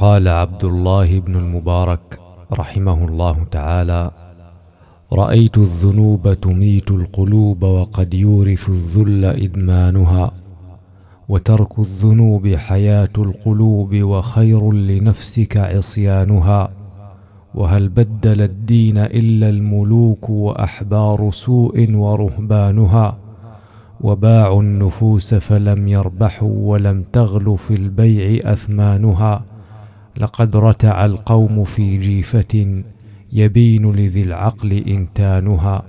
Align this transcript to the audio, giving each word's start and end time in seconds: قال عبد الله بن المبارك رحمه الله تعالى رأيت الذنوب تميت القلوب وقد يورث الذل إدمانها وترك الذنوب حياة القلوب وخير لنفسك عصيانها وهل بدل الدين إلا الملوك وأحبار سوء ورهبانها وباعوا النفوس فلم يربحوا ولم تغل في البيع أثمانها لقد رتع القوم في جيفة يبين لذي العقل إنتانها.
قال 0.00 0.28
عبد 0.28 0.64
الله 0.64 1.20
بن 1.20 1.36
المبارك 1.36 2.20
رحمه 2.52 3.04
الله 3.04 3.44
تعالى 3.50 4.10
رأيت 5.12 5.58
الذنوب 5.58 6.40
تميت 6.40 6.90
القلوب 6.90 7.62
وقد 7.62 8.14
يورث 8.14 8.68
الذل 8.68 9.24
إدمانها 9.24 10.30
وترك 11.28 11.78
الذنوب 11.78 12.48
حياة 12.48 13.12
القلوب 13.18 13.94
وخير 13.94 14.72
لنفسك 14.72 15.56
عصيانها 15.56 16.70
وهل 17.54 17.88
بدل 17.88 18.42
الدين 18.42 18.98
إلا 18.98 19.48
الملوك 19.48 20.30
وأحبار 20.30 21.30
سوء 21.32 21.92
ورهبانها 21.94 23.18
وباعوا 24.00 24.62
النفوس 24.62 25.34
فلم 25.34 25.88
يربحوا 25.88 26.52
ولم 26.54 27.04
تغل 27.12 27.58
في 27.58 27.74
البيع 27.74 28.52
أثمانها 28.52 29.49
لقد 30.16 30.56
رتع 30.56 31.04
القوم 31.04 31.64
في 31.64 31.96
جيفة 31.98 32.82
يبين 33.32 33.92
لذي 33.92 34.22
العقل 34.22 34.72
إنتانها. 34.72 35.82